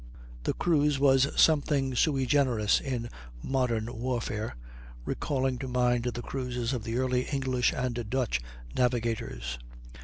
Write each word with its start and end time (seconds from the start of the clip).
The 0.45 0.53
cruise 0.53 0.97
was 0.97 1.27
something 1.39 1.93
sui 1.93 2.25
generis 2.25 2.81
in 2.81 3.07
modern 3.43 3.85
warfare, 3.99 4.55
recalling 5.05 5.59
to 5.59 5.67
mind 5.67 6.05
the 6.05 6.23
cruises 6.23 6.73
of 6.73 6.83
the 6.83 6.97
early 6.97 7.25
English 7.25 7.71
and 7.71 8.09
Dutch 8.09 8.41
navigators. 8.75 9.59